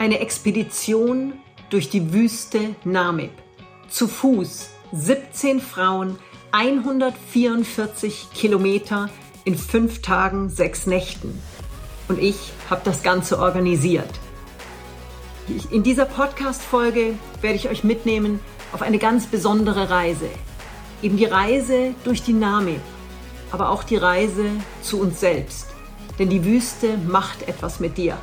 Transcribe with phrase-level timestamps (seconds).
[0.00, 1.34] Eine Expedition
[1.68, 3.32] durch die Wüste Namib.
[3.90, 6.18] Zu Fuß 17 Frauen,
[6.52, 9.10] 144 Kilometer
[9.44, 11.38] in fünf Tagen, sechs Nächten.
[12.08, 12.36] Und ich
[12.70, 14.08] habe das Ganze organisiert.
[15.70, 17.12] In dieser Podcast-Folge
[17.42, 18.40] werde ich euch mitnehmen
[18.72, 20.30] auf eine ganz besondere Reise.
[21.02, 22.80] Eben die Reise durch die Namib,
[23.52, 24.46] aber auch die Reise
[24.80, 25.66] zu uns selbst.
[26.18, 28.16] Denn die Wüste macht etwas mit dir.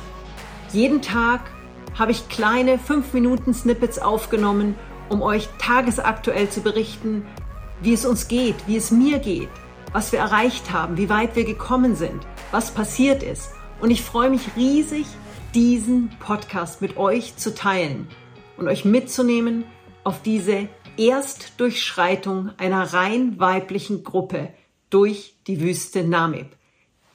[0.72, 1.52] Jeden Tag
[1.96, 4.74] habe ich kleine 5 Minuten Snippets aufgenommen,
[5.08, 7.26] um euch tagesaktuell zu berichten,
[7.80, 9.48] wie es uns geht, wie es mir geht,
[9.92, 13.50] was wir erreicht haben, wie weit wir gekommen sind, was passiert ist.
[13.80, 15.06] Und ich freue mich riesig,
[15.54, 18.08] diesen Podcast mit euch zu teilen
[18.56, 19.64] und euch mitzunehmen
[20.04, 24.50] auf diese Erstdurchschreitung einer rein weiblichen Gruppe
[24.90, 26.48] durch die Wüste Namib.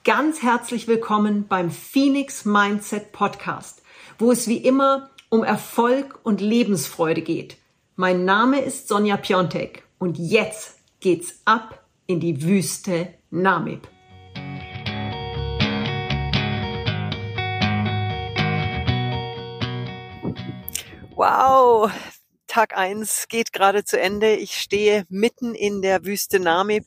[0.03, 3.82] Ganz herzlich willkommen beim Phoenix Mindset Podcast
[4.23, 7.57] wo es wie immer um Erfolg und Lebensfreude geht.
[7.97, 13.85] Mein Name ist Sonja Piontek und jetzt geht's ab in die Wüste Namib.
[21.15, 21.91] Wow,
[22.47, 24.35] Tag eins geht gerade zu Ende.
[24.35, 26.85] Ich stehe mitten in der Wüste Namib.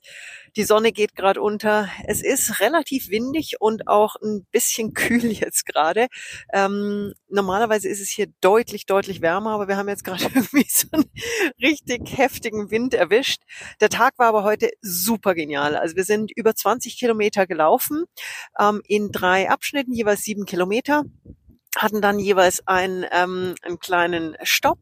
[0.57, 1.91] Die Sonne geht gerade unter.
[2.07, 6.09] Es ist relativ windig und auch ein bisschen kühl jetzt gerade.
[6.53, 10.89] Ähm, normalerweise ist es hier deutlich, deutlich wärmer, aber wir haben jetzt gerade irgendwie so
[10.93, 11.05] einen
[11.62, 13.43] richtig heftigen Wind erwischt.
[13.81, 15.77] Der Tag war aber heute super genial.
[15.77, 18.05] Also wir sind über 20 Kilometer gelaufen
[18.59, 21.05] ähm, in drei Abschnitten, jeweils sieben Kilometer
[21.77, 24.78] hatten dann jeweils einen, ähm, einen kleinen Stopp,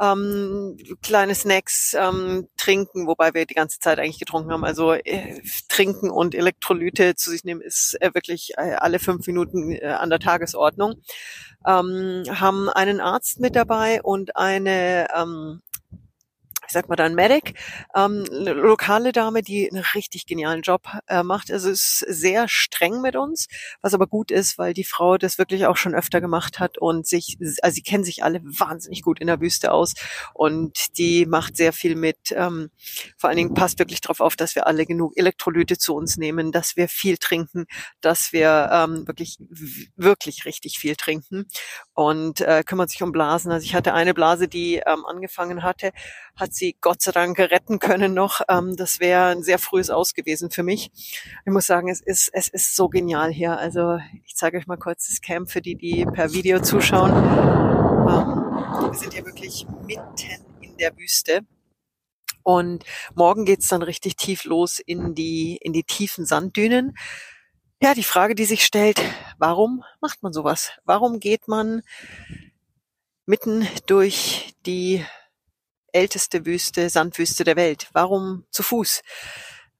[0.00, 4.64] ähm, kleine Snacks, ähm, trinken, wobei wir die ganze Zeit eigentlich getrunken haben.
[4.64, 9.72] Also äh, trinken und Elektrolyte zu sich nehmen ist äh, wirklich äh, alle fünf Minuten
[9.72, 11.02] äh, an der Tagesordnung.
[11.66, 15.62] Ähm, haben einen Arzt mit dabei und eine ähm,
[16.66, 17.54] ich sag mal dann Medic,
[17.94, 21.50] ähm, lokale Dame, die einen richtig genialen Job äh, macht.
[21.50, 23.46] Also ist sehr streng mit uns,
[23.82, 27.06] was aber gut ist, weil die Frau das wirklich auch schon öfter gemacht hat und
[27.06, 29.94] sich, also sie kennen sich alle wahnsinnig gut in der Wüste aus
[30.34, 32.18] und die macht sehr viel mit.
[32.32, 32.70] Ähm,
[33.16, 36.52] vor allen Dingen passt wirklich darauf auf, dass wir alle genug Elektrolyte zu uns nehmen,
[36.52, 37.66] dass wir viel trinken,
[38.00, 39.38] dass wir ähm, wirklich
[39.96, 41.46] wirklich richtig viel trinken
[41.94, 43.52] und äh, kümmert sich um Blasen.
[43.52, 45.92] Also ich hatte eine Blase, die ähm, angefangen hatte,
[46.36, 48.40] hat sie Gott sei Dank retten können noch.
[48.48, 50.90] Ähm, das wäre ein sehr frühes Aus gewesen für mich.
[51.44, 53.56] Ich muss sagen, es ist, es ist so genial hier.
[53.58, 57.10] Also ich zeige euch mal kurz das Camp für die, die per Video zuschauen.
[57.10, 61.40] Ähm, wir sind hier wirklich mitten in der Wüste.
[62.42, 62.84] Und
[63.14, 66.96] morgen geht's dann richtig tief los in die, in die tiefen Sanddünen.
[67.82, 69.02] Ja, die Frage, die sich stellt,
[69.38, 70.70] warum macht man sowas?
[70.84, 71.82] Warum geht man
[73.26, 75.04] mitten durch die
[75.96, 77.88] älteste Wüste, Sandwüste der Welt.
[77.92, 79.02] Warum zu Fuß?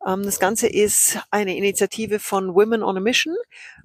[0.06, 3.36] Ähm, das Ganze ist eine Initiative von Women on a Mission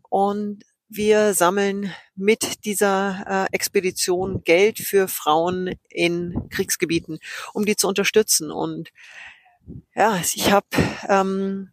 [0.09, 7.19] und wir sammeln mit dieser äh, Expedition Geld für Frauen in Kriegsgebieten,
[7.53, 8.51] um die zu unterstützen.
[8.51, 8.91] Und
[9.95, 10.67] ja, ich habe
[11.07, 11.71] ähm,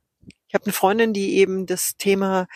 [0.48, 2.46] ich habe eine Freundin, die eben das Thema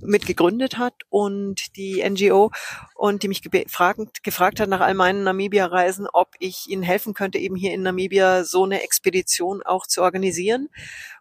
[0.00, 2.50] mit gegründet hat und die NGO
[2.94, 7.38] und die mich gefragt, gefragt hat nach all meinen Namibia-Reisen, ob ich ihnen helfen könnte,
[7.38, 10.68] eben hier in Namibia so eine Expedition auch zu organisieren.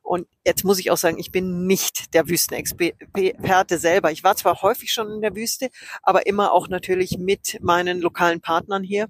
[0.04, 4.12] Und jetzt muss ich auch sagen, ich bin nicht der Wüstenexperte selber.
[4.12, 5.70] Ich war zwar häufig schon in der Wüste,
[6.02, 9.08] aber immer auch natürlich mit meinen lokalen Partnern hier,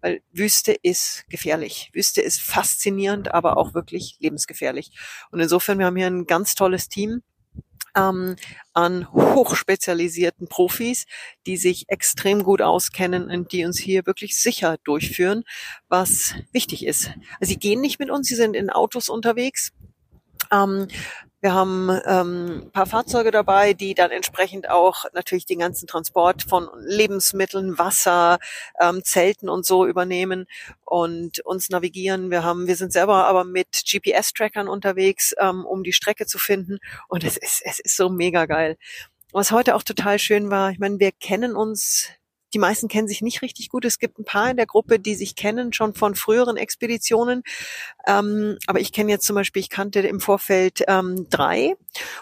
[0.00, 1.90] weil Wüste ist gefährlich.
[1.94, 4.90] Wüste ist faszinierend, aber auch wirklich lebensgefährlich.
[5.30, 7.22] Und insofern, wir haben hier ein ganz tolles Team
[7.96, 8.36] ähm,
[8.72, 11.06] an hochspezialisierten Profis,
[11.46, 15.44] die sich extrem gut auskennen und die uns hier wirklich sicher durchführen,
[15.88, 17.10] was wichtig ist.
[17.40, 19.72] Also sie gehen nicht mit uns, sie sind in Autos unterwegs.
[20.52, 20.88] Ähm,
[21.44, 26.70] wir haben ähm, paar Fahrzeuge dabei, die dann entsprechend auch natürlich den ganzen Transport von
[26.80, 28.38] Lebensmitteln, Wasser,
[28.80, 30.46] ähm, Zelten und so übernehmen
[30.86, 32.30] und uns navigieren.
[32.30, 36.78] Wir haben, wir sind selber aber mit GPS-Trackern unterwegs, ähm, um die Strecke zu finden.
[37.08, 38.78] Und es ist, es ist so mega geil.
[39.32, 42.08] Was heute auch total schön war, ich meine, wir kennen uns
[42.54, 43.84] die meisten kennen sich nicht richtig gut.
[43.84, 47.42] Es gibt ein paar in der Gruppe, die sich kennen, schon von früheren Expeditionen.
[48.06, 51.74] Ähm, aber ich kenne jetzt zum Beispiel, ich kannte im Vorfeld ähm, drei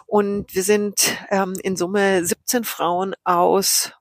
[0.07, 3.93] und wir sind ähm, in Summe 17 Frauen aus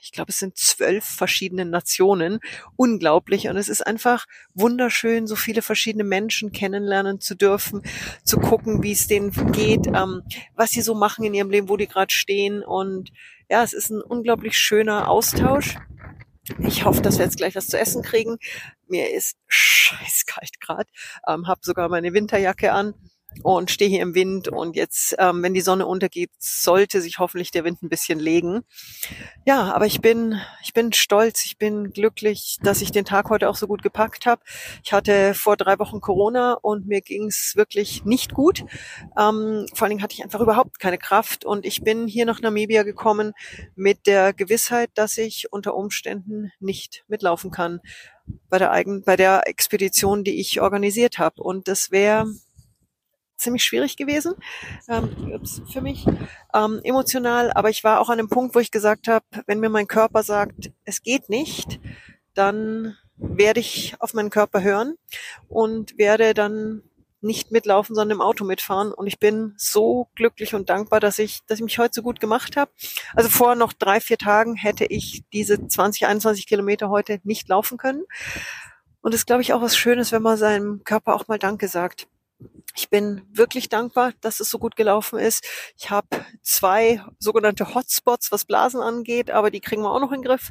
[0.00, 2.40] ich glaube, es sind zwölf verschiedene Nationen.
[2.76, 3.48] Unglaublich.
[3.48, 7.82] Und es ist einfach wunderschön, so viele verschiedene Menschen kennenlernen zu dürfen,
[8.24, 10.22] zu gucken, wie es denen geht, ähm,
[10.54, 12.62] was sie so machen in ihrem Leben, wo die gerade stehen.
[12.62, 13.10] Und
[13.48, 15.76] ja, es ist ein unglaublich schöner Austausch.
[16.58, 18.38] Ich hoffe, dass wir jetzt gleich was zu essen kriegen.
[18.88, 20.88] Mir ist scheiß kalt gerade.
[21.28, 22.94] Ähm, hab sogar meine Winterjacke an
[23.42, 27.50] und stehe hier im Wind und jetzt, ähm, wenn die Sonne untergeht, sollte sich hoffentlich
[27.50, 28.62] der Wind ein bisschen legen.
[29.46, 33.48] Ja, aber ich bin, ich bin stolz, ich bin glücklich, dass ich den Tag heute
[33.48, 34.42] auch so gut gepackt habe.
[34.84, 38.64] Ich hatte vor drei Wochen Corona und mir ging's wirklich nicht gut.
[39.18, 42.40] Ähm, vor allen Dingen hatte ich einfach überhaupt keine Kraft und ich bin hier nach
[42.40, 43.32] Namibia gekommen
[43.74, 47.80] mit der Gewissheit, dass ich unter Umständen nicht mitlaufen kann
[48.48, 51.42] bei der eigen, bei der Expedition, die ich organisiert habe.
[51.42, 52.26] Und das wäre
[53.40, 54.34] ziemlich schwierig gewesen
[54.88, 55.40] ähm,
[55.70, 56.06] für mich
[56.54, 57.52] ähm, emotional.
[57.52, 60.22] Aber ich war auch an einem Punkt, wo ich gesagt habe, wenn mir mein Körper
[60.22, 61.80] sagt, es geht nicht,
[62.34, 64.94] dann werde ich auf meinen Körper hören
[65.48, 66.82] und werde dann
[67.22, 68.92] nicht mitlaufen, sondern im Auto mitfahren.
[68.92, 72.20] Und ich bin so glücklich und dankbar, dass ich, dass ich mich heute so gut
[72.20, 72.70] gemacht habe.
[73.14, 77.76] Also vor noch drei, vier Tagen hätte ich diese 20, 21 Kilometer heute nicht laufen
[77.76, 78.04] können.
[79.02, 81.68] Und es ist, glaube ich, auch was Schönes, wenn man seinem Körper auch mal Danke
[81.68, 82.06] sagt.
[82.76, 85.44] Ich bin wirklich dankbar, dass es so gut gelaufen ist.
[85.76, 90.22] Ich habe zwei sogenannte Hotspots, was Blasen angeht, aber die kriegen wir auch noch in
[90.22, 90.50] den Griff.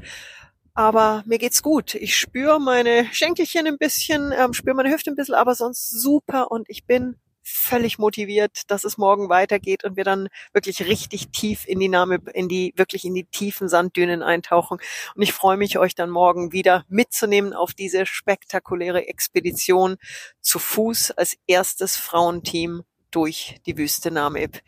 [0.74, 1.96] Aber mir geht's gut.
[1.96, 6.52] Ich spüre meine Schenkelchen ein bisschen, ähm, spüre meine Hüfte ein bisschen, aber sonst super
[6.52, 7.16] und ich bin
[7.50, 12.20] völlig motiviert, dass es morgen weitergeht und wir dann wirklich richtig tief in die Name,
[12.34, 14.80] in die, wirklich in die tiefen Sanddünen eintauchen.
[15.16, 19.98] Und ich freue mich, euch dann morgen wieder mitzunehmen auf diese spektakuläre Expedition
[20.42, 24.62] zu Fuß als erstes Frauenteam durch die Wüste Namib.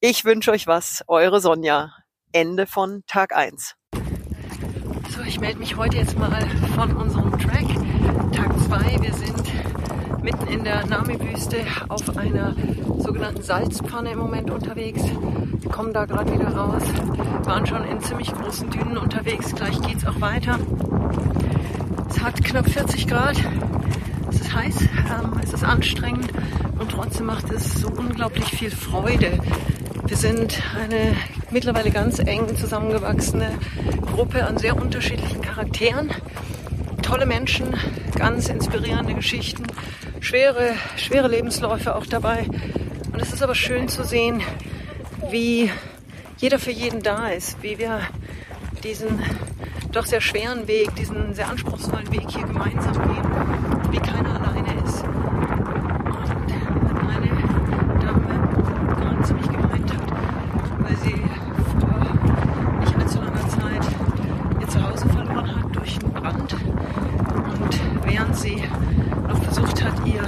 [0.00, 1.92] Ich wünsche euch was, eure Sonja.
[2.32, 3.74] Ende von Tag eins.
[5.14, 7.66] So, ich melde mich heute jetzt mal von unserem Track.
[8.32, 9.02] Tag zwei.
[9.02, 9.61] Wir sind
[10.22, 11.58] mitten in der Nami-Wüste
[11.88, 12.54] auf einer
[12.98, 15.02] sogenannten Salzpfanne im Moment unterwegs.
[15.02, 16.82] Wir kommen da gerade wieder raus.
[17.44, 19.52] Waren schon in ziemlich großen Dünen unterwegs.
[19.54, 20.58] Gleich geht's auch weiter.
[22.08, 23.36] Es hat knapp 40 Grad.
[24.30, 26.32] Es ist heiß, ähm, es ist anstrengend
[26.78, 29.40] und trotzdem macht es so unglaublich viel Freude.
[30.06, 31.16] Wir sind eine
[31.50, 33.50] mittlerweile ganz eng zusammengewachsene
[34.14, 36.10] Gruppe an sehr unterschiedlichen Charakteren.
[37.02, 37.74] Tolle Menschen,
[38.16, 39.64] ganz inspirierende Geschichten
[40.22, 42.46] schwere, schwere Lebensläufe auch dabei.
[43.12, 44.40] Und es ist aber schön zu sehen,
[45.30, 45.70] wie
[46.38, 48.00] jeder für jeden da ist, wie wir
[48.82, 49.20] diesen
[49.92, 53.22] doch sehr schweren Weg, diesen sehr anspruchsvollen Weg hier gemeinsam gehen,
[53.90, 55.02] wie keiner alleine ist.
[55.04, 55.12] Und
[57.10, 57.30] eine
[58.00, 60.10] Dame gerade ziemlich gemeint hat,
[60.78, 61.22] weil sie
[61.78, 63.86] vor nicht allzu langer Zeit
[64.60, 66.54] ihr Zuhause verloren hat durch einen Brand.
[66.54, 68.62] Und während sie
[69.28, 70.22] noch versucht hat, ihr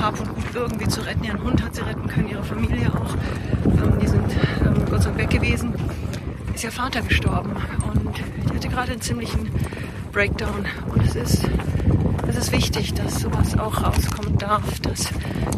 [0.00, 1.24] Hab und Gut irgendwie zu retten.
[1.24, 3.14] Ihren Hund hat sie retten können, ihre Familie auch.
[3.64, 4.30] Ähm, die sind
[4.64, 5.74] ähm, Gott sei Dank weg gewesen.
[6.54, 7.56] Ist ihr Vater gestorben
[7.92, 8.16] und
[8.48, 9.50] die hatte gerade einen ziemlichen
[10.12, 10.66] Breakdown.
[10.92, 11.42] Und es ist,
[12.28, 15.08] es ist wichtig, dass sowas auch rauskommen darf, dass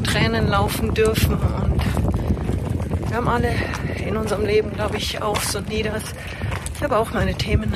[0.02, 1.34] Tränen laufen dürfen.
[1.34, 1.82] Und
[3.08, 3.52] wir haben alle
[4.06, 6.02] in unserem Leben, glaube ich, Aufs und Nieders.
[6.74, 7.74] Ich habe auch meine Themen,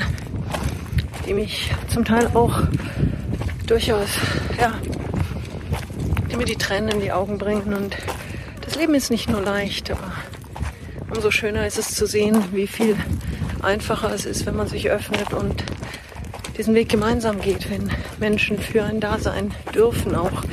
[1.27, 2.63] die mich zum Teil auch
[3.67, 4.09] durchaus,
[4.59, 4.73] ja,
[6.31, 7.73] die mir die Tränen in die Augen bringen.
[7.73, 7.97] Und
[8.61, 10.13] das Leben ist nicht nur leicht, aber
[11.13, 12.95] umso schöner ist es zu sehen, wie viel
[13.61, 15.63] einfacher es ist, wenn man sich öffnet und
[16.57, 20.43] diesen Weg gemeinsam geht, wenn Menschen für ein Dasein dürfen auch.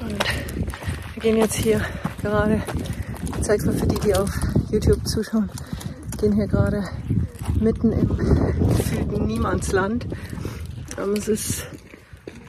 [0.00, 0.24] Und
[1.14, 1.80] wir gehen jetzt hier
[2.22, 2.62] gerade,
[3.36, 4.30] ich zeige es mal für die, die auf
[4.70, 5.50] YouTube zuschauen,
[6.20, 6.84] gehen hier gerade
[7.60, 8.08] mitten im
[8.68, 10.06] gefühlten Niemandsland.
[11.16, 11.66] Es ist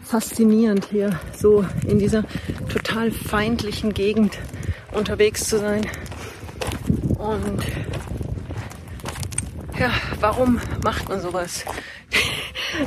[0.06, 2.24] faszinierend hier so in dieser
[2.70, 4.38] total feindlichen Gegend
[4.92, 5.86] unterwegs zu sein.
[7.18, 7.64] Und
[9.80, 11.66] ja, warum macht man sowas?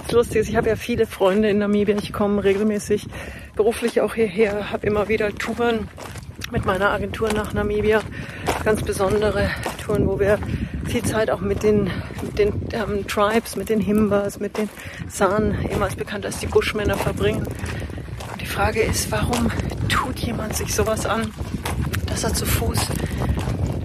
[0.05, 1.97] Das Lustige ist, ich habe ja viele Freunde in Namibia.
[1.97, 3.07] Ich komme regelmäßig
[3.57, 5.89] beruflich auch hierher, habe immer wieder Touren
[6.51, 8.03] mit meiner Agentur nach Namibia.
[8.65, 9.49] Ganz besondere
[9.83, 10.39] Touren, wo wir
[10.89, 11.91] viel Zeit auch mit den,
[12.23, 14.69] mit den ähm, Tribes, mit den Himbas, mit den
[15.09, 17.47] San, ehemals bekannt als die Buschmänner, verbringen.
[18.33, 19.51] Und die Frage ist, warum
[19.89, 21.33] tut jemand sich sowas an,
[22.07, 22.79] dass er zu Fuß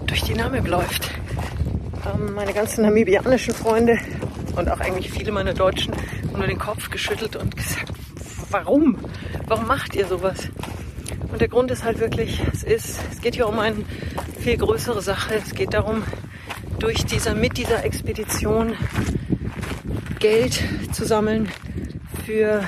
[0.08, 1.12] durch die Namib läuft?
[2.06, 3.98] Ähm, meine ganzen namibianischen Freunde
[4.56, 7.92] und auch eigentlich viele meiner Deutschen haben nur den Kopf geschüttelt und gesagt,
[8.50, 8.98] warum?
[9.48, 10.50] Warum macht ihr sowas?
[11.32, 13.78] Und der Grund ist halt wirklich, es ist, es geht hier um eine
[14.40, 15.36] viel größere Sache.
[15.36, 16.04] Es geht darum,
[16.84, 18.76] durch dieser, mit dieser Expedition
[20.20, 20.62] Geld
[20.92, 21.50] zu sammeln
[22.26, 22.62] für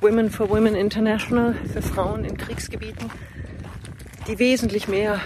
[0.00, 3.08] Women for Women International, für Frauen in Kriegsgebieten,
[4.26, 5.20] die wesentlich mehr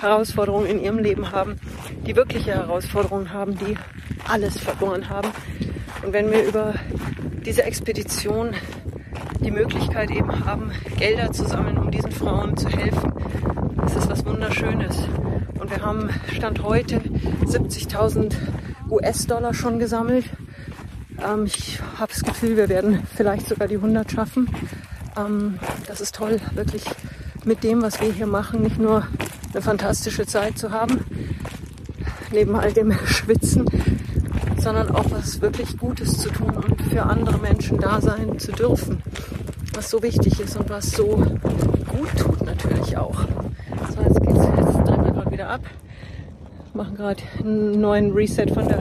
[0.00, 1.60] Herausforderungen in ihrem Leben haben,
[2.06, 3.76] die wirkliche Herausforderungen haben, die
[4.28, 5.28] alles verloren haben,
[6.02, 6.74] Und wenn wir über
[7.46, 8.54] diese Expedition
[9.44, 13.12] die Möglichkeit eben haben, Gelder zu sammeln, um diesen Frauen zu helfen,
[13.86, 14.96] ist das was Wunderschönes.
[15.60, 17.00] Und wir haben Stand heute
[17.50, 18.32] 70.000
[18.90, 20.24] US-Dollar schon gesammelt.
[21.22, 24.48] Ähm, ich habe das Gefühl, wir werden vielleicht sogar die 100 schaffen.
[25.16, 26.84] Ähm, das ist toll, wirklich
[27.44, 29.06] mit dem, was wir hier machen, nicht nur
[29.52, 31.04] eine fantastische Zeit zu haben,
[32.32, 33.64] neben all dem Schwitzen,
[34.58, 39.02] sondern auch was wirklich Gutes zu tun und für andere Menschen da sein zu dürfen,
[39.74, 41.16] was so wichtig ist und was so
[41.88, 43.24] gut tut natürlich auch.
[43.94, 45.62] So, jetzt geht's, jetzt drehen wir gerade wieder ab,
[46.74, 48.78] machen gerade einen neuen Reset von der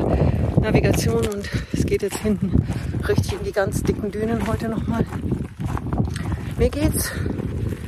[0.61, 2.63] Navigation und es geht jetzt hinten
[3.07, 5.05] richtig in die ganz dicken Dünen heute nochmal.
[6.57, 7.11] Mir geht's,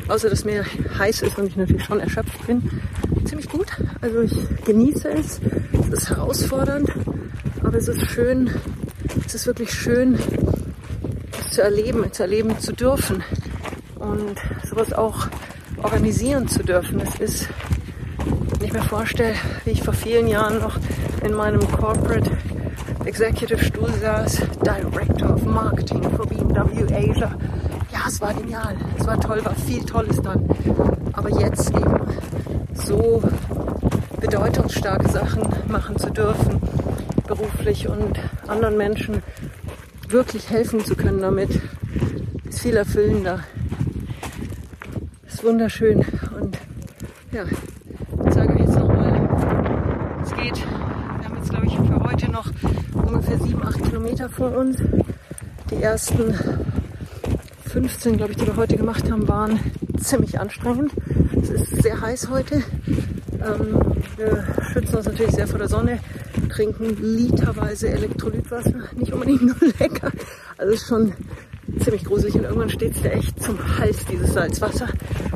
[0.08, 0.66] außer dass mir
[0.98, 2.82] heiß ist und ich natürlich schon erschöpft bin,
[3.26, 3.68] ziemlich gut.
[4.02, 4.34] Also ich
[4.66, 5.40] genieße es.
[5.74, 6.90] Es ist herausfordernd,
[7.64, 8.50] aber es ist schön.
[9.26, 10.18] Es ist wirklich schön,
[11.40, 13.24] es zu erleben, zu erleben zu dürfen
[13.96, 14.38] und
[14.70, 15.28] sowas auch
[15.84, 17.02] organisieren zu dürfen.
[17.02, 17.50] Es ist,
[18.62, 19.34] wenn ich mir vorstelle,
[19.66, 20.78] wie ich vor vielen Jahren noch
[21.26, 22.30] in meinem Corporate
[23.06, 27.36] Executive Stuhl saß, Director of Marketing for BMW Asia
[27.92, 30.48] ja, es war genial, es war toll, war viel Tolles dann.
[31.14, 31.96] Aber jetzt eben
[32.76, 33.24] so
[34.20, 36.62] bedeutungsstarke Sachen machen zu dürfen,
[37.28, 39.24] beruflich und anderen Menschen
[40.08, 41.60] wirklich helfen zu können damit,
[42.48, 43.40] ist viel erfüllender.
[45.26, 46.06] Ist wunderschön
[46.40, 46.60] und
[47.32, 47.44] ja,
[48.26, 49.30] ich sage euch jetzt nochmal,
[50.24, 50.58] es geht.
[50.58, 52.46] Wir haben jetzt, glaube ich, für heute noch
[52.94, 54.78] ungefähr sieben, acht Kilometer vor uns.
[55.70, 56.34] Die ersten
[57.68, 59.60] 15, glaube ich, die wir heute gemacht haben, waren
[60.00, 60.92] ziemlich anstrengend.
[61.40, 62.64] Es ist sehr heiß heute.
[62.88, 63.80] Ähm,
[64.18, 64.44] wir
[64.74, 66.00] schützen uns natürlich sehr vor der Sonne,
[66.50, 68.74] trinken literweise Elektrolytwasser.
[68.96, 70.12] Nicht unbedingt nur lecker.
[70.58, 71.14] Also ist schon
[71.80, 74.88] ziemlich gruselig und irgendwann steht es dir echt zum Hals, dieses Salzwasser.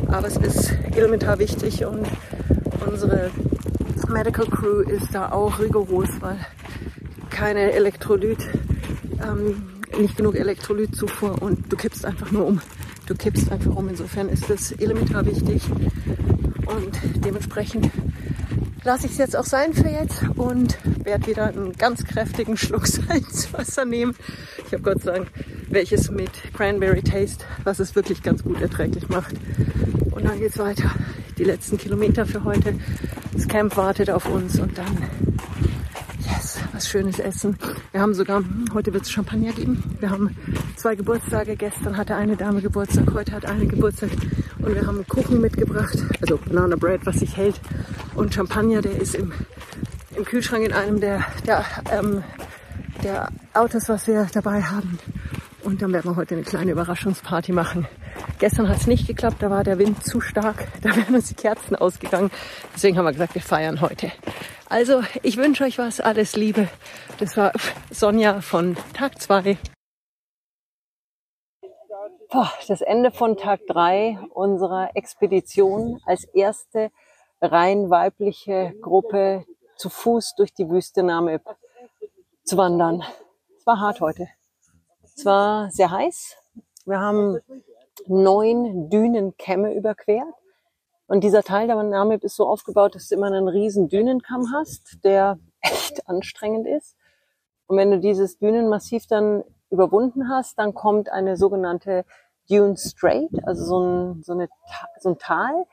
[0.07, 2.07] Aber es ist elementar wichtig und
[2.84, 3.29] unsere
[4.10, 6.38] Medical Crew ist da auch rigoros, weil
[7.36, 8.39] keine Elektrolyt
[9.22, 9.62] ähm,
[10.00, 12.62] nicht genug Elektrolytzufuhr und du kippst einfach nur um.
[13.08, 13.89] Du kippst einfach um.
[13.89, 15.62] Insofern ist das elementar wichtig
[16.65, 17.89] und dementsprechend
[18.86, 22.88] lasse ich es jetzt auch sein für jetzt und werde wieder einen ganz kräftigen Schluck
[22.88, 24.15] Salzwasser nehmen.
[24.65, 25.27] Ich habe Gott sei Dank
[25.70, 29.36] welches mit Cranberry Taste, was es wirklich ganz gut erträglich macht.
[30.12, 30.89] Und dann geht es weiter.
[31.38, 32.75] Die letzten Kilometer für heute.
[33.34, 34.98] Das Camp wartet auf uns und dann
[36.75, 37.58] was Schönes essen.
[37.94, 39.82] Wir haben sogar, heute wird es Champagner geben.
[40.01, 40.36] Wir haben
[40.75, 41.55] zwei Geburtstage.
[41.55, 44.10] Gestern hatte eine Dame Geburtstag, heute hat eine Geburtstag.
[44.60, 47.62] Und wir haben Kuchen mitgebracht, also Banana Bread, was sich hält.
[48.15, 49.32] Und Champagner, der ist im,
[50.17, 52.24] im Kühlschrank in einem der, der, ähm,
[53.03, 55.00] der Autos, was wir dabei haben.
[55.65, 57.88] Und dann werden wir heute eine kleine Überraschungsparty machen.
[58.38, 61.34] Gestern hat es nicht geklappt, da war der Wind zu stark, da wären uns die
[61.34, 62.29] Kerzen ausgegangen.
[62.75, 64.12] Deswegen haben wir gesagt, wir feiern heute.
[64.69, 66.67] Also, ich wünsche euch was, alles Liebe.
[67.17, 67.51] Das war
[67.89, 69.57] Sonja von Tag 2.
[72.67, 76.91] Das Ende von Tag 3 unserer Expedition als erste
[77.41, 79.45] rein weibliche Gruppe
[79.77, 81.41] zu Fuß durch die Wüste Namib
[82.43, 83.03] zu wandern.
[83.57, 84.27] Es war hart heute.
[85.15, 86.36] Es war sehr heiß.
[86.86, 87.39] Wir haben
[88.07, 90.34] neun Dünenkämme überquert.
[91.07, 95.03] Und dieser Teil der Namib ist so aufgebaut, dass du immer einen riesen Dünenkamm hast,
[95.03, 96.95] der echt anstrengend ist.
[97.67, 102.05] Und wenn du dieses Dünenmassiv dann überwunden hast, dann kommt eine sogenannte
[102.50, 104.50] Dune Strait, also so ein, so, eine,
[105.00, 105.65] so ein Tal,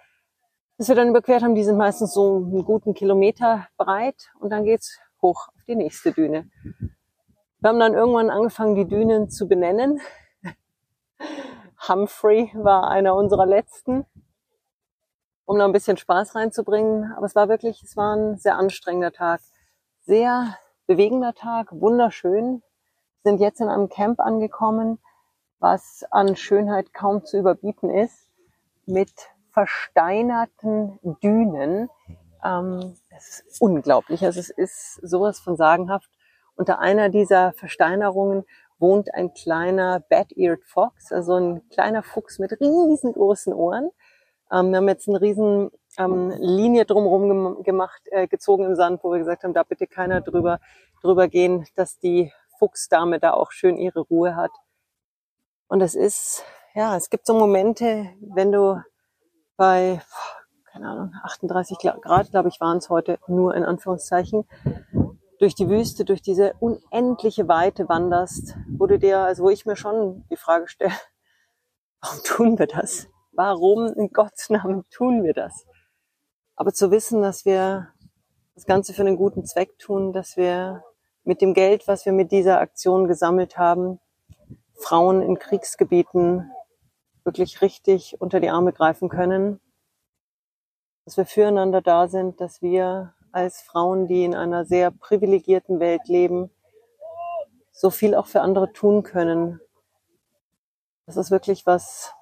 [0.78, 1.54] das wir dann überquert haben.
[1.54, 6.12] Die sind meistens so einen guten Kilometer breit und dann geht's hoch auf die nächste
[6.12, 6.48] Düne.
[7.62, 10.00] Wir haben dann irgendwann angefangen, die Dünen zu benennen.
[11.88, 14.04] Humphrey war einer unserer letzten,
[15.44, 17.12] um noch ein bisschen Spaß reinzubringen.
[17.12, 19.42] Aber es war wirklich, es war ein sehr anstrengender Tag.
[20.00, 22.64] Sehr bewegender Tag, wunderschön.
[23.22, 24.98] Sind jetzt in einem Camp angekommen,
[25.60, 28.28] was an Schönheit kaum zu überbieten ist,
[28.86, 29.12] mit
[29.52, 31.88] versteinerten Dünen.
[32.42, 34.24] Ähm, es ist unglaublich.
[34.24, 36.10] Also es ist sowas von sagenhaft.
[36.56, 38.44] Unter einer dieser Versteinerungen
[38.78, 43.90] wohnt ein kleiner Bat-Eared Fox, also ein kleiner Fuchs mit riesengroßen Ohren.
[44.50, 49.12] Ähm, wir haben jetzt eine riesen ähm, Linie drumherum gemacht, äh, gezogen im Sand, wo
[49.12, 50.58] wir gesagt haben, da bitte keiner drüber,
[51.00, 54.52] drüber gehen, dass die Fuchsdame da auch schön ihre Ruhe hat.
[55.68, 56.44] Und es ist,
[56.74, 58.82] ja, es gibt so Momente, wenn du
[59.56, 60.02] bei,
[60.70, 64.44] keine Ahnung, 38 Grad, glaube ich, waren es heute nur in Anführungszeichen,
[65.42, 69.74] durch die Wüste, durch diese unendliche Weite wanderst, wo du dir, also wo ich mir
[69.74, 70.92] schon die Frage stelle,
[72.00, 73.08] warum tun wir das?
[73.32, 75.66] Warum in Gottes Namen tun wir das?
[76.54, 77.88] Aber zu wissen, dass wir
[78.54, 80.84] das Ganze für einen guten Zweck tun, dass wir
[81.24, 83.98] mit dem Geld, was wir mit dieser Aktion gesammelt haben,
[84.76, 86.52] Frauen in Kriegsgebieten
[87.24, 89.60] wirklich richtig unter die Arme greifen können,
[91.04, 96.06] dass wir füreinander da sind, dass wir als Frauen, die in einer sehr privilegierten Welt
[96.06, 96.50] leben,
[97.72, 99.60] so viel auch für andere tun können.
[101.06, 102.12] Das ist wirklich was,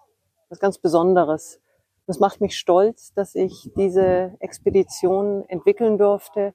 [0.48, 1.60] was ganz Besonderes.
[2.06, 6.54] Das macht mich stolz, dass ich diese Expedition entwickeln durfte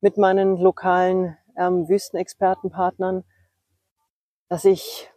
[0.00, 3.24] mit meinen lokalen ähm, Wüstenexpertenpartnern,
[4.48, 5.10] dass ich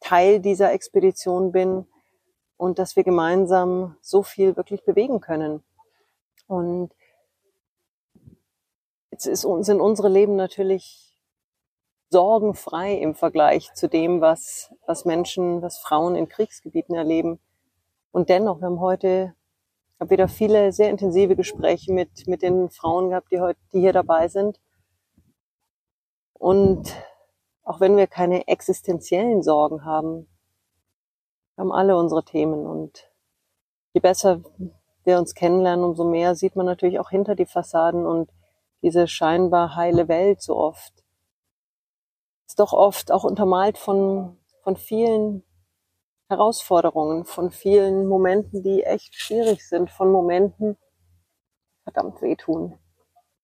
[0.00, 1.86] Teil dieser Expedition bin
[2.56, 5.62] und dass wir gemeinsam so viel wirklich bewegen können.
[6.46, 6.92] Und
[9.18, 11.12] jetzt ist, sind unsere Leben natürlich
[12.10, 17.38] sorgenfrei im Vergleich zu dem, was, was Menschen, was Frauen in Kriegsgebieten erleben.
[18.12, 19.34] Und dennoch, wir haben heute,
[20.00, 23.92] ich wieder viele sehr intensive Gespräche mit, mit den Frauen gehabt, die heute, die hier
[23.92, 24.60] dabei sind.
[26.32, 26.94] Und
[27.64, 30.28] auch wenn wir keine existenziellen Sorgen haben,
[31.56, 33.10] haben alle unsere Themen und
[33.92, 34.40] je besser
[35.02, 38.30] wir uns kennenlernen, umso mehr sieht man natürlich auch hinter die Fassaden und
[38.82, 40.92] diese scheinbar heile Welt so oft
[42.48, 45.44] ist doch oft auch untermalt von, von vielen
[46.28, 50.76] Herausforderungen, von vielen Momenten, die echt schwierig sind, von Momenten,
[51.84, 52.78] verdammt wehtun.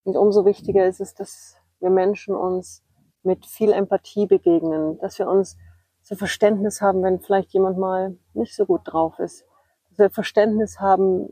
[0.04, 2.82] Und umso wichtiger ist es, dass wir Menschen uns
[3.22, 5.56] mit viel Empathie begegnen, dass wir uns
[6.02, 9.46] so Verständnis haben, wenn vielleicht jemand mal nicht so gut drauf ist,
[9.88, 11.28] dass wir Verständnis haben,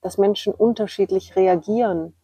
[0.00, 2.14] dass Menschen unterschiedlich reagieren,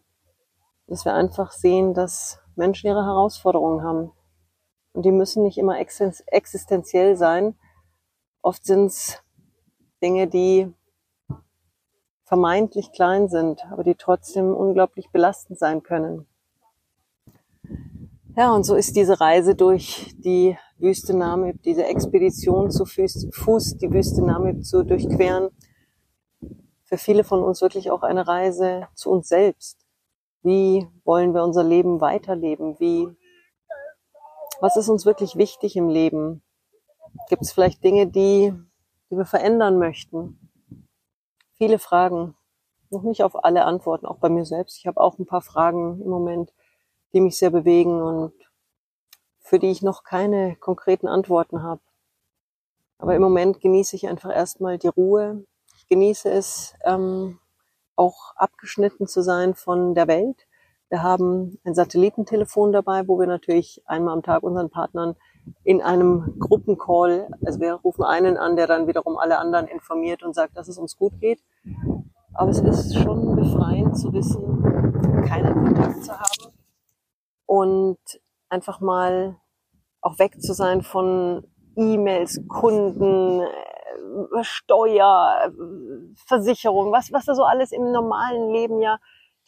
[0.86, 4.12] dass wir einfach sehen, dass Menschen ihre Herausforderungen haben.
[4.92, 7.54] Und die müssen nicht immer existenziell sein.
[8.40, 9.22] Oft sind es
[10.02, 10.72] Dinge, die
[12.24, 16.26] vermeintlich klein sind, aber die trotzdem unglaublich belastend sein können.
[18.36, 23.90] Ja, und so ist diese Reise durch die Wüste Namib, diese Expedition zu Fuß, die
[23.92, 25.48] Wüste Namib zu durchqueren,
[26.84, 29.85] für viele von uns wirklich auch eine Reise zu uns selbst.
[30.46, 32.78] Wie wollen wir unser Leben weiterleben?
[32.78, 33.08] Wie,
[34.60, 36.40] was ist uns wirklich wichtig im Leben?
[37.28, 38.54] Gibt es vielleicht Dinge, die,
[39.10, 40.38] die wir verändern möchten?
[41.54, 42.36] Viele Fragen,
[42.90, 44.78] noch nicht auf alle Antworten, auch bei mir selbst.
[44.78, 46.54] Ich habe auch ein paar Fragen im Moment,
[47.12, 48.32] die mich sehr bewegen und
[49.40, 51.80] für die ich noch keine konkreten Antworten habe.
[52.98, 55.44] Aber im Moment genieße ich einfach erstmal die Ruhe.
[55.76, 57.40] Ich genieße es, ähm,
[57.96, 60.46] auch abgeschnitten zu sein von der Welt.
[60.88, 65.16] Wir haben ein Satellitentelefon dabei, wo wir natürlich einmal am Tag unseren Partnern
[65.64, 70.34] in einem Gruppencall, also wir rufen einen an, der dann wiederum alle anderen informiert und
[70.34, 71.40] sagt, dass es uns gut geht.
[72.34, 74.62] Aber es ist schon befreiend zu wissen,
[75.26, 76.52] keinen Kontakt zu haben
[77.46, 77.98] und
[78.48, 79.36] einfach mal
[80.00, 81.44] auch weg zu sein von
[81.76, 83.42] E-Mails, Kunden,
[84.42, 85.52] Steuer,
[86.26, 88.98] Versicherung, was, was da so alles im normalen Leben ja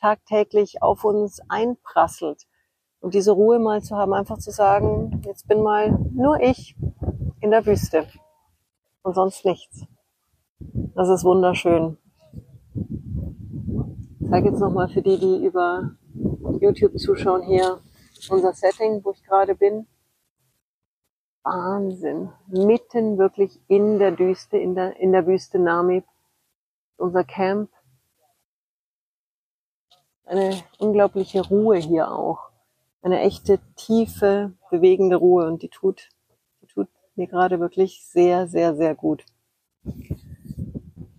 [0.00, 2.44] tagtäglich auf uns einprasselt.
[3.00, 6.76] Und diese Ruhe mal zu haben, einfach zu sagen, jetzt bin mal nur ich
[7.40, 8.06] in der Wüste
[9.02, 9.84] und sonst nichts.
[10.94, 11.96] Das ist wunderschön.
[14.20, 15.92] Ich zeige jetzt nochmal für die, die über
[16.60, 17.78] YouTube zuschauen hier
[18.30, 19.86] unser Setting, wo ich gerade bin.
[21.42, 22.32] Wahnsinn.
[22.46, 26.04] Mitten wirklich in der Wüste, in der, in der Wüste Namib.
[26.96, 27.70] Unser Camp.
[30.24, 32.50] Eine unglaubliche Ruhe hier auch.
[33.02, 36.08] Eine echte, tiefe, bewegende Ruhe und die tut,
[36.60, 39.24] die tut mir gerade wirklich sehr, sehr, sehr gut.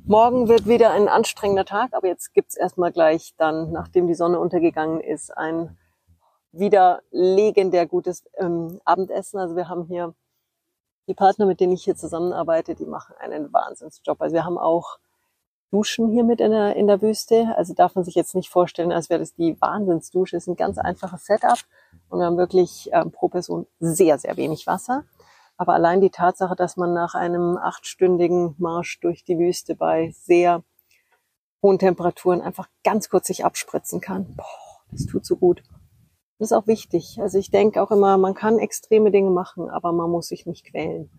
[0.05, 4.39] Morgen wird wieder ein anstrengender Tag, aber jetzt gibt's erstmal gleich dann, nachdem die Sonne
[4.39, 5.77] untergegangen ist, ein
[6.51, 9.39] wieder legendär gutes ähm, Abendessen.
[9.39, 10.13] Also wir haben hier
[11.07, 14.21] die Partner, mit denen ich hier zusammenarbeite, die machen einen Wahnsinnsjob.
[14.21, 14.99] Also wir haben auch
[15.71, 17.53] Duschen hier mit in der, in der Wüste.
[17.55, 20.38] Also darf man sich jetzt nicht vorstellen, als wäre das die Wahnsinnsdusche.
[20.38, 21.59] Es ist ein ganz einfaches Setup
[22.09, 25.03] und wir haben wirklich ähm, pro Person sehr, sehr wenig Wasser.
[25.57, 30.63] Aber allein die Tatsache, dass man nach einem achtstündigen Marsch durch die Wüste bei sehr
[31.62, 34.45] hohen Temperaturen einfach ganz kurz sich abspritzen kann, boah,
[34.91, 35.62] das tut so gut.
[36.39, 37.19] Das ist auch wichtig.
[37.21, 40.65] Also ich denke auch immer, man kann extreme Dinge machen, aber man muss sich nicht
[40.65, 41.10] quälen.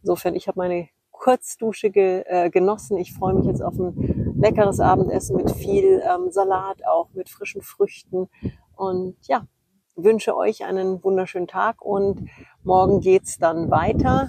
[0.00, 2.96] Insofern, ich habe meine Kurzdusche ge, äh, genossen.
[2.96, 7.62] Ich freue mich jetzt auf ein leckeres Abendessen mit viel ähm, Salat, auch mit frischen
[7.62, 8.28] Früchten.
[8.76, 9.44] Und ja,
[9.96, 12.28] wünsche euch einen wunderschönen Tag und
[12.62, 14.28] morgen geht's dann weiter.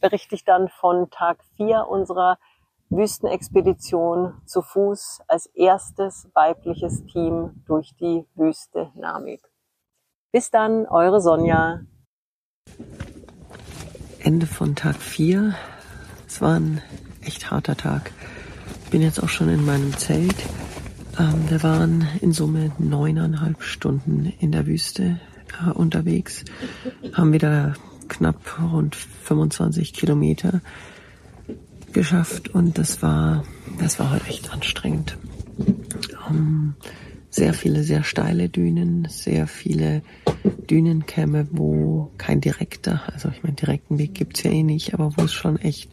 [0.00, 2.38] Berichte ich dann von Tag 4 unserer
[2.90, 9.40] Wüstenexpedition zu Fuß als erstes weibliches Team durch die Wüste Namib.
[10.36, 11.80] Bis dann, eure Sonja.
[14.18, 15.54] Ende von Tag 4.
[16.28, 16.82] Es war ein
[17.22, 18.12] echt harter Tag.
[18.90, 20.36] Bin jetzt auch schon in meinem Zelt.
[21.18, 25.18] Ähm, wir waren in Summe neuneinhalb Stunden in der Wüste
[25.66, 26.44] äh, unterwegs,
[27.14, 27.72] haben wieder
[28.08, 30.60] knapp rund 25 Kilometer
[31.94, 33.42] geschafft und das war,
[33.80, 35.16] das war heute echt anstrengend.
[36.28, 36.74] Um,
[37.36, 40.02] sehr viele sehr steile Dünen, sehr viele
[40.50, 45.22] Dünenkämme, wo kein direkter, also ich meine, direkten Weg gibt's ja eh nicht, aber wo
[45.22, 45.90] es schon echt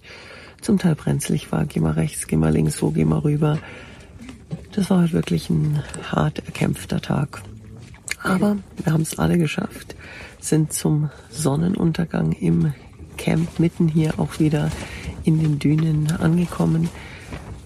[0.62, 1.66] zum Teil brenzlig war.
[1.66, 3.60] Geh mal rechts, geh mal links, wo geh mal rüber.
[4.72, 7.42] Das war halt wirklich ein hart erkämpfter Tag.
[8.22, 9.96] Aber wir haben es alle geschafft,
[10.40, 12.74] sind zum Sonnenuntergang im
[13.18, 14.72] Camp mitten hier auch wieder
[15.24, 16.90] in den Dünen angekommen.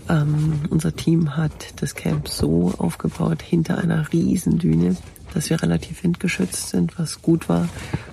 [0.09, 4.95] Ähm, unser Team hat das Camp so aufgebaut hinter einer riesen Düne,
[5.33, 7.67] dass wir relativ windgeschützt sind, was gut war,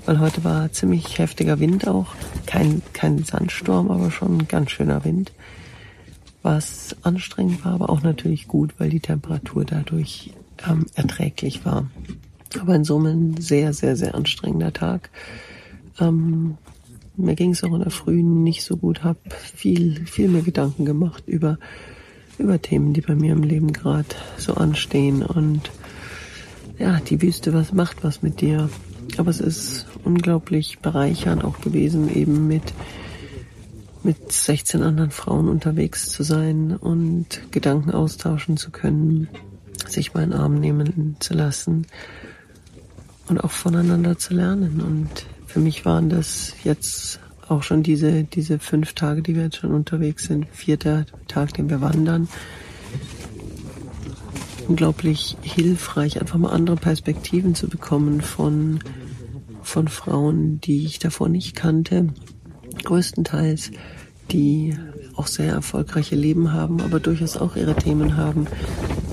[0.05, 2.15] weil heute war ziemlich heftiger Wind auch.
[2.47, 5.33] Kein, kein Sandsturm, aber schon ein ganz schöner Wind.
[6.43, 10.33] Was anstrengend war, aber auch natürlich gut, weil die Temperatur dadurch
[10.69, 11.87] ähm, erträglich war.
[12.61, 15.11] Aber in Summe ein sehr, sehr, sehr anstrengender Tag.
[16.01, 16.59] Ähm,
[17.17, 19.19] mir ging es auch in der Früh nicht so gut, habe
[19.55, 21.59] viel, viel mehr Gedanken gemacht über,
[22.39, 25.23] über Themen, die bei mir im Leben gerade so anstehen.
[25.23, 25.71] Und
[26.79, 28.69] ja, die Wüste was macht was mit dir.
[29.17, 32.75] Aber es ist unglaublich bereichernd auch gewesen, eben mit,
[34.03, 39.29] mit 16 anderen Frauen unterwegs zu sein und Gedanken austauschen zu können,
[39.89, 41.87] sich meinen Arm nehmen zu lassen
[43.29, 44.81] und auch voneinander zu lernen.
[44.81, 49.59] Und für mich waren das jetzt auch schon diese, diese fünf Tage, die wir jetzt
[49.59, 50.49] schon unterwegs sind.
[50.51, 52.27] Vierter Tag, den wir wandern.
[54.67, 58.81] Unglaublich hilfreich, einfach mal andere Perspektiven zu bekommen von,
[59.63, 62.09] von Frauen, die ich davor nicht kannte.
[62.83, 63.71] Größtenteils,
[64.33, 64.77] die
[65.15, 68.49] auch sehr erfolgreiche Leben haben, aber durchaus auch ihre Themen haben,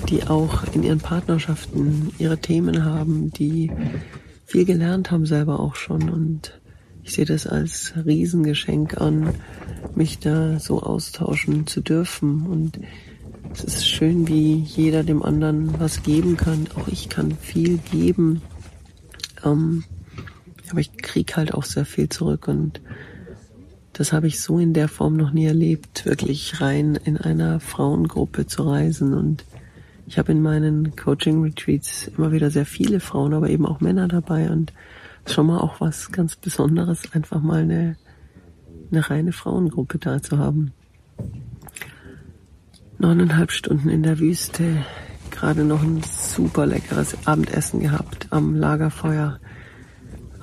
[0.08, 3.70] die auch in ihren Partnerschaften ihre Themen haben, die
[4.52, 6.60] viel gelernt haben selber auch schon und
[7.02, 9.32] ich sehe das als Riesengeschenk an,
[9.94, 12.78] mich da so austauschen zu dürfen und
[13.54, 16.66] es ist schön, wie jeder dem anderen was geben kann.
[16.76, 18.42] Auch ich kann viel geben,
[19.42, 19.84] ähm,
[20.70, 22.82] aber ich krieg halt auch sehr viel zurück und
[23.94, 28.46] das habe ich so in der Form noch nie erlebt, wirklich rein in einer Frauengruppe
[28.46, 29.46] zu reisen und
[30.06, 34.50] ich habe in meinen Coaching-Retreats immer wieder sehr viele Frauen, aber eben auch Männer dabei
[34.50, 34.72] und
[35.26, 37.96] schon mal auch was ganz Besonderes, einfach mal eine,
[38.90, 40.72] eine reine Frauengruppe da zu haben.
[42.98, 44.84] Neuneinhalb Stunden in der Wüste,
[45.30, 49.38] gerade noch ein super leckeres Abendessen gehabt am Lagerfeuer.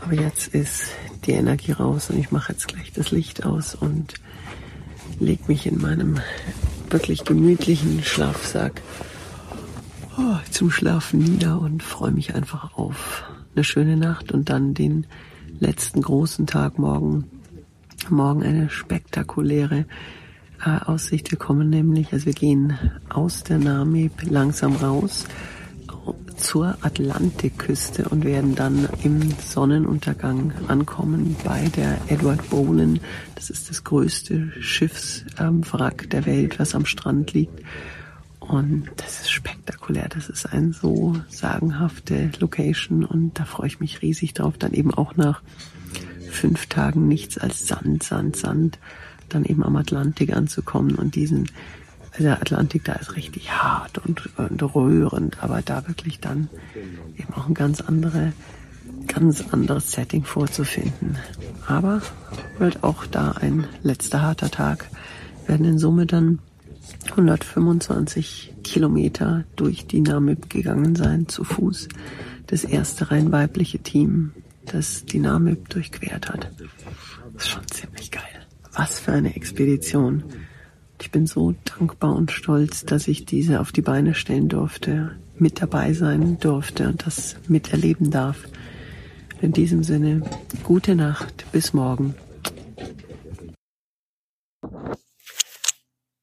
[0.02, 0.92] Aber jetzt ist
[1.26, 4.16] die Energie raus und ich mache jetzt gleich das Licht aus und
[5.20, 6.20] leg mich in meinem
[6.90, 8.82] wirklich gemütlichen Schlafsack
[10.52, 13.24] zum Schlafen nieder und freue mich einfach auf
[13.56, 15.06] eine schöne Nacht und dann den
[15.60, 17.26] letzten großen Tag morgen.
[18.10, 19.86] Morgen eine spektakuläre
[20.66, 21.32] äh, Aussicht.
[21.32, 22.78] Wir kommen nämlich, also wir gehen
[23.10, 25.26] aus der Namib langsam raus
[26.38, 33.00] zur Atlantikküste und werden dann im Sonnenuntergang ankommen bei der Edward Bowen.
[33.36, 37.60] Das ist das größte Schiffswrack ähm, der Welt, was am Strand liegt.
[38.50, 40.10] Und das ist spektakulär.
[40.10, 44.58] Das ist eine so sagenhafte Location und da freue ich mich riesig drauf.
[44.58, 45.44] Dann eben auch nach
[46.32, 48.80] fünf Tagen nichts als Sand, Sand, Sand,
[49.30, 51.52] dann eben am Atlantik anzukommen und diesen,
[52.12, 56.50] also der Atlantik da ist richtig hart und, und rührend, aber da wirklich dann
[57.18, 58.34] eben auch ein ganz andere,
[59.06, 61.18] ganz anderes Setting vorzufinden.
[61.68, 62.02] Aber
[62.58, 64.90] wird auch da ein letzter harter Tag.
[65.46, 66.40] Werden in Summe dann
[67.12, 71.90] 125 Kilometer durch die Namib gegangen sein, zu Fuß.
[72.48, 74.32] Das erste rein weibliche Team,
[74.66, 76.52] das die Namib durchquert hat.
[77.34, 78.24] Das ist schon ziemlich geil.
[78.74, 80.24] Was für eine Expedition.
[81.02, 85.62] Ich bin so dankbar und stolz, dass ich diese auf die Beine stellen durfte, mit
[85.62, 88.48] dabei sein durfte und das miterleben darf.
[89.42, 90.24] In diesem Sinne,
[90.64, 92.16] gute Nacht, bis morgen.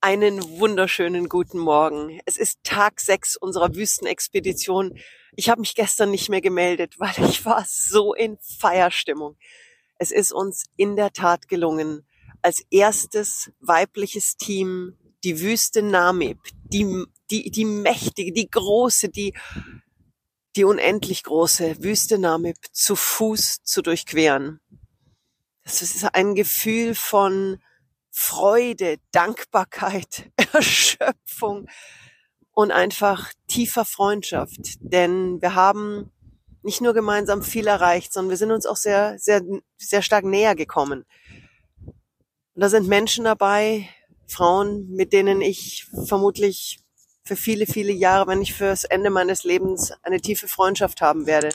[0.03, 2.21] Einen wunderschönen guten Morgen.
[2.27, 4.99] Es ist Tag 6 unserer Wüstenexpedition.
[5.35, 9.37] Ich habe mich gestern nicht mehr gemeldet, weil ich war so in Feierstimmung.
[9.99, 12.07] Es ist uns in der Tat gelungen,
[12.43, 19.35] als erstes weibliches Team die Wüste Namib, die, die, die mächtige, die große, die,
[20.57, 24.61] die unendlich große Wüste Namib zu Fuß zu durchqueren.
[25.65, 27.59] Das ist ein Gefühl von
[28.19, 31.69] Freude, Dankbarkeit, Erschöpfung
[32.53, 34.79] und einfach tiefer Freundschaft.
[34.81, 36.11] Denn wir haben
[36.63, 39.43] nicht nur gemeinsam viel erreicht, sondern wir sind uns auch sehr, sehr,
[39.77, 41.05] sehr stark näher gekommen.
[41.85, 43.87] Und da sind Menschen dabei,
[44.27, 46.81] Frauen, mit denen ich vermutlich
[47.23, 51.51] für viele, viele Jahre, wenn nicht fürs Ende meines Lebens, eine tiefe Freundschaft haben werde.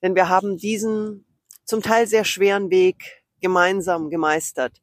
[0.00, 1.26] Denn wir haben diesen
[1.66, 4.80] zum Teil sehr schweren Weg gemeinsam gemeistert.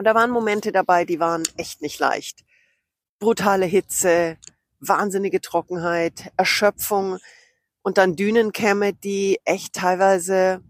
[0.00, 2.46] Und da waren Momente dabei, die waren echt nicht leicht.
[3.18, 4.38] Brutale Hitze,
[4.78, 7.18] wahnsinnige Trockenheit, Erschöpfung
[7.82, 10.64] und dann Dünenkämme, die echt teilweise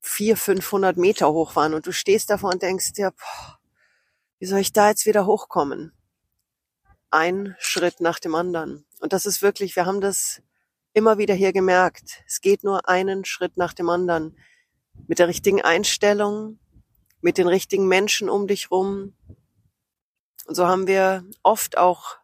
[0.00, 1.74] vier, 500 Meter hoch waren.
[1.74, 3.58] Und du stehst davor und denkst dir, boah,
[4.38, 5.92] wie soll ich da jetzt wieder hochkommen?
[7.10, 8.86] Ein Schritt nach dem anderen.
[9.00, 10.40] Und das ist wirklich, wir haben das
[10.92, 12.22] immer wieder hier gemerkt.
[12.28, 14.38] Es geht nur einen Schritt nach dem anderen.
[15.08, 16.60] Mit der richtigen Einstellung,
[17.24, 19.14] mit den richtigen Menschen um dich rum.
[20.46, 22.18] Und so haben wir oft auch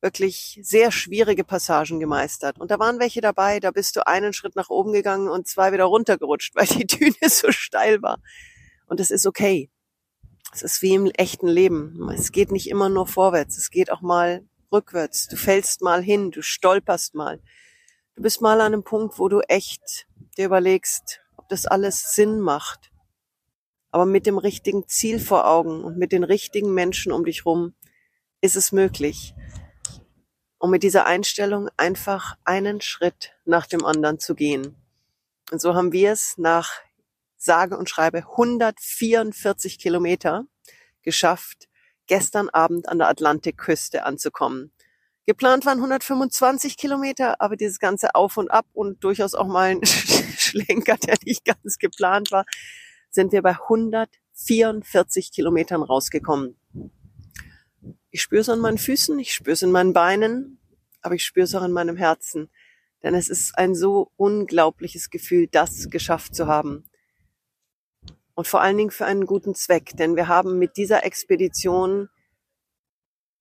[0.00, 2.58] wirklich sehr schwierige Passagen gemeistert.
[2.58, 5.70] Und da waren welche dabei, da bist du einen Schritt nach oben gegangen und zwei
[5.72, 8.22] wieder runtergerutscht, weil die Düne so steil war.
[8.86, 9.70] Und das ist okay.
[10.50, 12.08] Es ist wie im echten Leben.
[12.10, 15.28] Es geht nicht immer nur vorwärts, es geht auch mal rückwärts.
[15.28, 17.42] Du fällst mal hin, du stolperst mal.
[18.16, 20.06] Du bist mal an einem Punkt, wo du echt
[20.38, 22.87] dir überlegst, ob das alles Sinn macht
[23.90, 27.74] aber mit dem richtigen Ziel vor Augen und mit den richtigen Menschen um dich rum
[28.40, 29.34] ist es möglich.
[30.58, 34.76] Und mit dieser Einstellung einfach einen Schritt nach dem anderen zu gehen.
[35.50, 36.70] Und so haben wir es nach
[37.36, 40.44] sage und schreibe 144 Kilometer
[41.02, 41.68] geschafft,
[42.06, 44.72] gestern Abend an der Atlantikküste anzukommen.
[45.26, 49.84] Geplant waren 125 Kilometer, aber dieses ganze Auf und Ab und durchaus auch mal ein
[49.84, 52.44] Schlenker, der nicht ganz geplant war,
[53.10, 56.56] sind wir bei 144 Kilometern rausgekommen.
[58.10, 60.58] Ich spüre es an meinen Füßen, ich spüre es in meinen Beinen,
[61.02, 62.50] aber ich spüre es auch in meinem Herzen.
[63.02, 66.84] Denn es ist ein so unglaubliches Gefühl, das geschafft zu haben.
[68.34, 69.96] Und vor allen Dingen für einen guten Zweck.
[69.96, 72.08] Denn wir haben mit dieser Expedition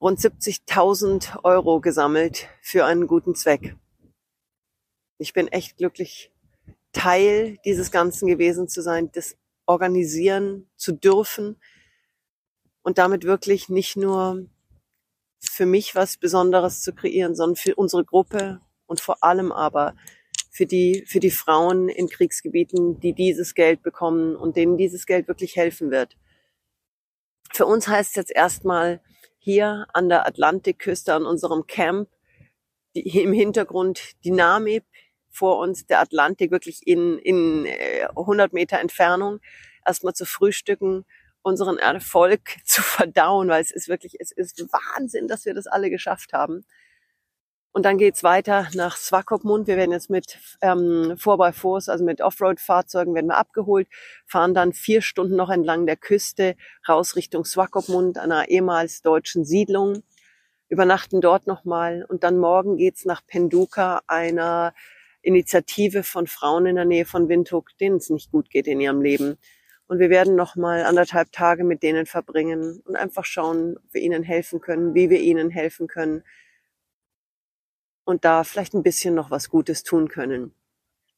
[0.02, 3.76] rund 70.000 Euro gesammelt für einen guten Zweck.
[5.18, 6.32] Ich bin echt glücklich,
[6.94, 11.58] Teil dieses Ganzen gewesen zu sein, des organisieren zu dürfen
[12.82, 14.48] und damit wirklich nicht nur
[15.40, 19.96] für mich was Besonderes zu kreieren, sondern für unsere Gruppe und vor allem aber
[20.50, 25.28] für die, für die Frauen in Kriegsgebieten, die dieses Geld bekommen und denen dieses Geld
[25.28, 26.18] wirklich helfen wird.
[27.54, 29.02] Für uns heißt es jetzt erstmal
[29.38, 32.10] hier an der Atlantikküste, an unserem Camp,
[32.96, 34.84] die, im Hintergrund die Namib,
[35.38, 37.68] vor uns der Atlantik wirklich in, in
[38.16, 39.40] 100 äh, Meter Entfernung
[39.86, 41.06] erstmal zu frühstücken,
[41.44, 45.90] unseren Erfolg zu verdauen, weil es ist wirklich, es ist Wahnsinn, dass wir das alle
[45.90, 46.66] geschafft haben.
[47.72, 49.68] Und dann geht's weiter nach Swakopmund.
[49.68, 53.88] Wir werden jetzt mit ähm, 4x4s, also mit Offroad-Fahrzeugen, werden wir abgeholt,
[54.26, 56.56] fahren dann vier Stunden noch entlang der Küste
[56.90, 60.02] raus Richtung Swakopmund, einer ehemals deutschen Siedlung,
[60.70, 64.74] übernachten dort nochmal und dann morgen geht's nach Penduka, einer
[65.22, 69.02] Initiative von Frauen in der Nähe von Windhoek, denen es nicht gut geht in ihrem
[69.02, 69.38] Leben.
[69.88, 74.02] Und wir werden noch mal anderthalb Tage mit denen verbringen und einfach schauen, ob wir
[74.02, 76.24] ihnen helfen können, wie wir ihnen helfen können
[78.08, 80.54] und da vielleicht ein bisschen noch was Gutes tun können.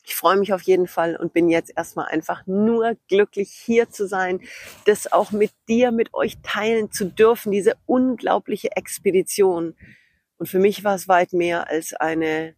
[0.03, 4.07] Ich freue mich auf jeden Fall und bin jetzt erstmal einfach nur glücklich hier zu
[4.07, 4.41] sein,
[4.85, 9.75] das auch mit dir, mit euch teilen zu dürfen, diese unglaubliche Expedition.
[10.37, 12.55] Und für mich war es weit mehr als eine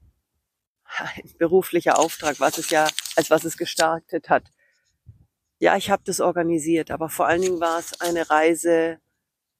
[0.97, 4.51] ein beruflicher Auftrag, was es ja, als was es gestartet hat.
[5.59, 8.99] Ja, ich habe das organisiert, aber vor allen Dingen war es eine Reise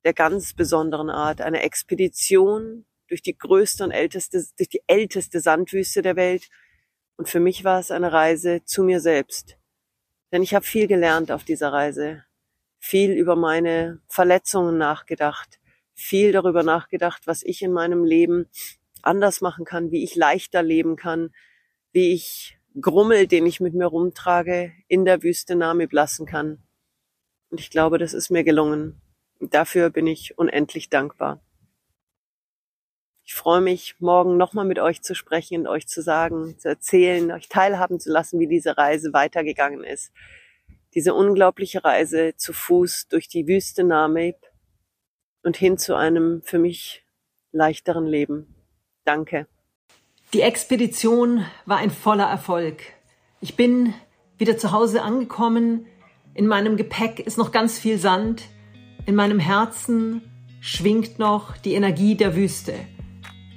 [0.03, 6.01] der ganz besonderen Art, eine Expedition durch die größte und älteste, durch die älteste Sandwüste
[6.01, 6.49] der Welt.
[7.17, 9.57] Und für mich war es eine Reise zu mir selbst.
[10.31, 12.23] Denn ich habe viel gelernt auf dieser Reise,
[12.79, 15.59] viel über meine Verletzungen nachgedacht,
[15.93, 18.49] viel darüber nachgedacht, was ich in meinem Leben
[19.03, 21.31] anders machen kann, wie ich leichter leben kann,
[21.91, 26.63] wie ich Grummel, den ich mit mir rumtrage, in der Wüste Namib lassen kann.
[27.49, 29.01] Und ich glaube, das ist mir gelungen.
[29.39, 31.43] Dafür bin ich unendlich dankbar.
[33.23, 37.31] Ich freue mich, morgen nochmal mit euch zu sprechen und euch zu sagen, zu erzählen,
[37.31, 40.11] euch teilhaben zu lassen, wie diese Reise weitergegangen ist.
[40.93, 44.35] Diese unglaubliche Reise zu Fuß durch die Wüste Namib
[45.43, 47.05] und hin zu einem für mich
[47.51, 48.60] leichteren Leben.
[49.11, 49.45] Danke.
[50.33, 52.81] Die Expedition war ein voller Erfolg.
[53.41, 53.93] Ich bin
[54.37, 55.85] wieder zu Hause angekommen.
[56.33, 58.43] In meinem Gepäck ist noch ganz viel Sand.
[59.05, 60.21] In meinem Herzen
[60.61, 62.73] schwingt noch die Energie der Wüste.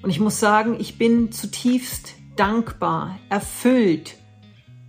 [0.03, 4.17] Und ich muss sagen, ich bin zutiefst dankbar, erfüllt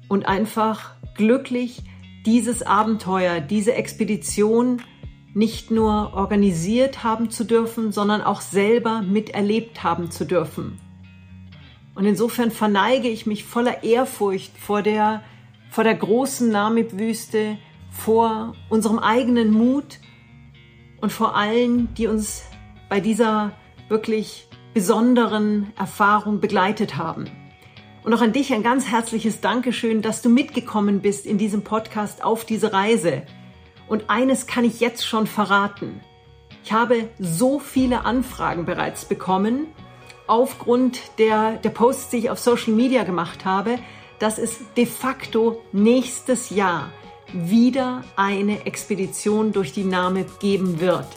[0.08, 1.84] und einfach glücklich,
[2.26, 4.82] dieses Abenteuer, diese Expedition
[5.36, 10.80] nicht nur organisiert haben zu dürfen, sondern auch selber miterlebt haben zu dürfen.
[11.94, 15.24] Und insofern verneige ich mich voller Ehrfurcht vor der,
[15.70, 17.58] vor der großen Namib-Wüste,
[17.92, 20.00] vor unserem eigenen Mut
[21.02, 22.44] und vor allen, die uns
[22.88, 23.52] bei dieser
[23.90, 27.26] wirklich besonderen Erfahrung begleitet haben.
[28.06, 32.24] Und auch an dich ein ganz herzliches Dankeschön, dass du mitgekommen bist in diesem Podcast
[32.24, 33.24] auf diese Reise.
[33.88, 36.02] Und eines kann ich jetzt schon verraten.
[36.64, 39.68] Ich habe so viele Anfragen bereits bekommen,
[40.28, 43.78] aufgrund der, der Posts, die ich auf Social Media gemacht habe,
[44.18, 46.90] dass es de facto nächstes Jahr
[47.34, 51.08] wieder eine Expedition durch die Name geben wird.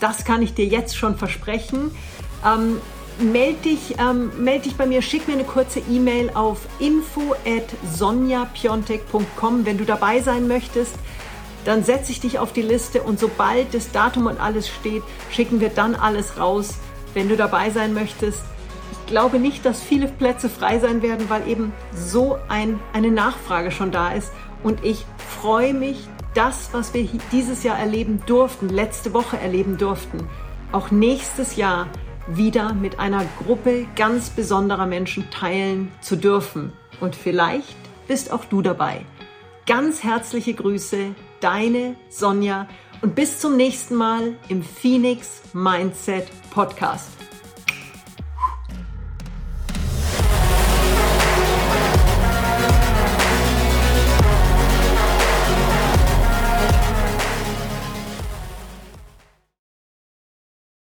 [0.00, 1.92] Das kann ich dir jetzt schon versprechen.
[2.44, 2.80] Ähm,
[3.18, 7.74] meld dich, ähm, meld dich bei mir, schick mir eine kurze E-Mail auf info at
[7.94, 10.96] sonjapiontek.com, wenn du dabei sein möchtest
[11.66, 15.60] dann setze ich dich auf die Liste und sobald das Datum und alles steht, schicken
[15.60, 16.76] wir dann alles raus,
[17.12, 18.44] wenn du dabei sein möchtest.
[18.92, 23.72] Ich glaube nicht, dass viele Plätze frei sein werden, weil eben so ein, eine Nachfrage
[23.72, 24.32] schon da ist.
[24.62, 25.04] Und ich
[25.40, 30.28] freue mich, das, was wir dieses Jahr erleben durften, letzte Woche erleben durften,
[30.70, 31.88] auch nächstes Jahr
[32.28, 36.72] wieder mit einer Gruppe ganz besonderer Menschen teilen zu dürfen.
[37.00, 37.76] Und vielleicht
[38.06, 39.04] bist auch du dabei.
[39.66, 42.68] Ganz herzliche Grüße, deine Sonja
[43.02, 47.15] und bis zum nächsten Mal im Phoenix Mindset Podcast.